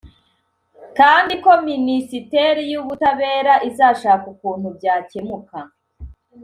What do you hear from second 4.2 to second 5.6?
ukuntu byakemuka